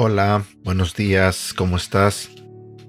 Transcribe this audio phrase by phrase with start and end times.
[0.00, 2.30] Hola, buenos días, ¿cómo estás?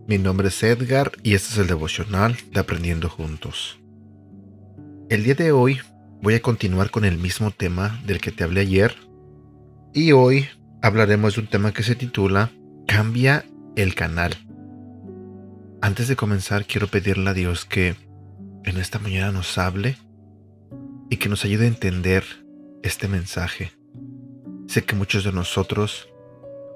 [0.07, 3.79] Mi nombre es Edgar y este es el devocional de Aprendiendo Juntos.
[5.09, 5.81] El día de hoy
[6.21, 8.95] voy a continuar con el mismo tema del que te hablé ayer
[9.93, 10.47] y hoy
[10.81, 12.51] hablaremos de un tema que se titula
[12.87, 13.43] Cambia
[13.81, 14.35] el canal.
[15.81, 17.95] Antes de comenzar quiero pedirle a Dios que
[18.65, 19.97] en esta mañana nos hable
[21.09, 22.23] y que nos ayude a entender
[22.83, 23.71] este mensaje.
[24.67, 26.09] Sé que muchos de nosotros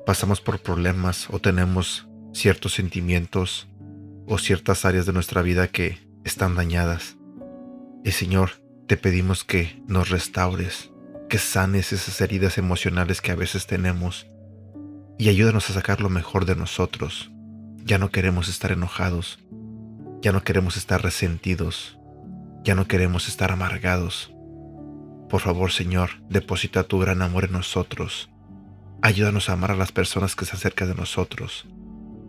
[0.05, 3.67] pasamos por problemas o tenemos ciertos sentimientos
[4.25, 7.17] o ciertas áreas de nuestra vida que están dañadas.
[8.05, 8.51] Y Señor,
[8.87, 10.91] te pedimos que nos restaures,
[11.29, 14.25] que sanes esas heridas emocionales que a veces tenemos
[15.17, 17.31] y ayúdanos a sacar lo mejor de nosotros.
[17.85, 19.39] Ya no queremos estar enojados,
[20.21, 21.97] ya no queremos estar resentidos,
[22.63, 24.33] ya no queremos estar amargados.
[25.29, 28.29] Por favor, Señor, deposita tu gran amor en nosotros
[29.05, 31.67] Ayúdanos a amar a las personas que se acercan de nosotros.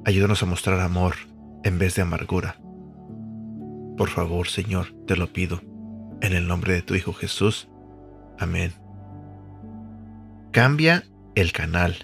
[0.04, 1.14] Ayúdanos a mostrar amor
[1.62, 2.56] en vez de amargura.
[3.96, 5.62] Por favor, Señor, te lo pido,
[6.20, 7.68] en el nombre de tu Hijo Jesús.
[8.40, 8.72] Amén.
[10.50, 11.04] Cambia
[11.36, 11.94] el canal.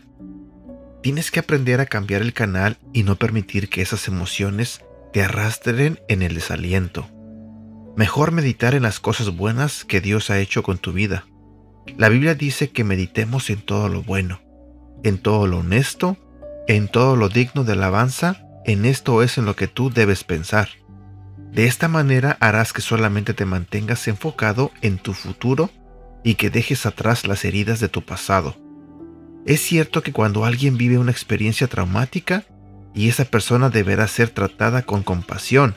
[1.02, 6.00] Tienes que aprender a cambiar el canal y no permitir que esas emociones te arrastren
[6.08, 7.08] en el desaliento.
[7.96, 11.26] Mejor meditar en las cosas buenas que Dios ha hecho con tu vida.
[11.96, 14.40] La Biblia dice que meditemos en todo lo bueno
[15.02, 16.16] en todo lo honesto,
[16.68, 20.68] en todo lo digno de alabanza, en esto es en lo que tú debes pensar.
[21.52, 25.70] De esta manera harás que solamente te mantengas enfocado en tu futuro
[26.22, 28.56] y que dejes atrás las heridas de tu pasado.
[29.46, 32.44] Es cierto que cuando alguien vive una experiencia traumática,
[32.94, 35.76] y esa persona deberá ser tratada con compasión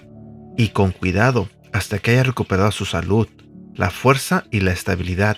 [0.58, 3.27] y con cuidado hasta que haya recuperado su salud,
[3.76, 5.38] la fuerza y la estabilidad,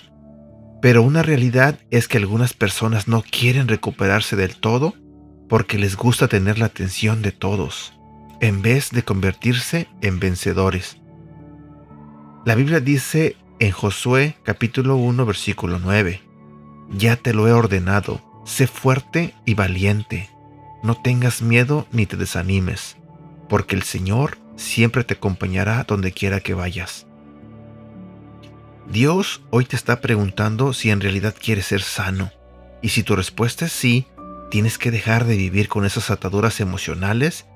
[0.82, 4.94] pero una realidad es que algunas personas no quieren recuperarse del todo
[5.48, 7.94] porque les gusta tener la atención de todos,
[8.40, 10.98] en vez de convertirse en vencedores.
[12.44, 16.20] La Biblia dice en Josué capítulo 1 versículo 9,
[16.90, 20.30] Ya te lo he ordenado, sé fuerte y valiente,
[20.82, 22.96] no tengas miedo ni te desanimes,
[23.48, 27.06] porque el Señor siempre te acompañará donde quiera que vayas.
[28.90, 32.30] Dios hoy te está preguntando si en realidad quieres ser sano.
[32.82, 34.06] Y si tu respuesta es sí,
[34.50, 37.46] tienes que dejar de vivir con esas ataduras emocionales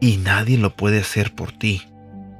[0.00, 1.82] y nadie lo puede hacer por ti.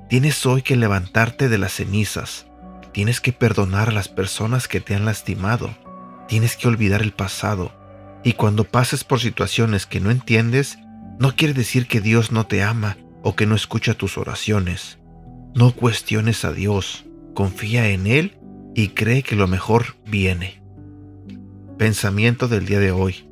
[0.08, 2.46] Tienes hoy que levantarte de las cenizas.
[2.92, 5.74] Tienes que perdonar a las personas que te han lastimado.
[6.28, 7.72] Tienes que olvidar el pasado.
[8.24, 10.78] Y cuando pases por situaciones que no entiendes,
[11.18, 14.98] no quiere decir que Dios no te ama o que no escucha tus oraciones.
[15.54, 18.38] No cuestiones a Dios confía en Él
[18.74, 20.62] y cree que lo mejor viene.
[21.78, 23.28] Pensamiento del día de hoy.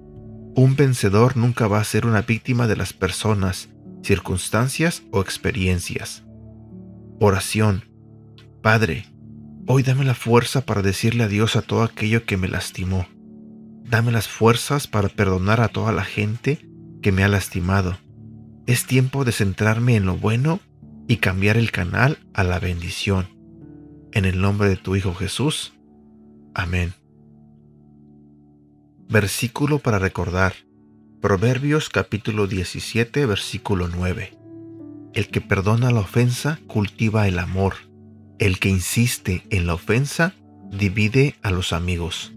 [0.54, 3.68] Un vencedor nunca va a ser una víctima de las personas,
[4.02, 6.24] circunstancias o experiencias.
[7.20, 7.84] Oración.
[8.62, 9.06] Padre,
[9.72, 13.06] hoy dame la fuerza para decirle adiós a todo aquello que me lastimó.
[13.84, 16.66] Dame las fuerzas para perdonar a toda la gente
[17.02, 17.96] que me ha lastimado.
[18.66, 20.58] Es tiempo de centrarme en lo bueno
[21.06, 23.28] y cambiar el canal a la bendición.
[24.10, 25.72] En el nombre de tu Hijo Jesús.
[26.52, 26.94] Amén.
[29.08, 30.54] Versículo para recordar.
[31.20, 34.36] Proverbios capítulo 17, versículo 9.
[35.14, 37.89] El que perdona la ofensa cultiva el amor.
[38.40, 40.34] El que insiste en la ofensa
[40.72, 42.32] divide a los amigos.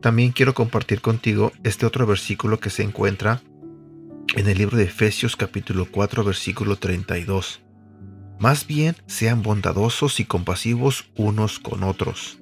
[0.00, 3.42] También quiero compartir contigo este otro versículo que se encuentra
[4.36, 7.60] en el libro de Efesios capítulo 4 versículo 32.
[8.38, 12.38] Más bien sean bondadosos y compasivos unos con otros,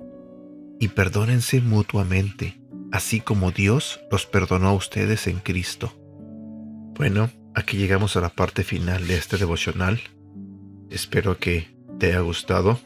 [0.78, 2.60] y perdónense mutuamente,
[2.92, 5.90] así como Dios los perdonó a ustedes en Cristo.
[6.96, 10.02] Bueno, aquí llegamos a la parte final de este devocional.
[10.90, 11.71] Espero que
[12.02, 12.80] te haya gustado.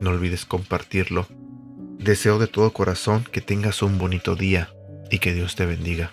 [0.00, 1.26] No olvides compartirlo.
[1.98, 4.70] Deseo de todo corazón que tengas un bonito día
[5.10, 6.12] y que Dios te bendiga.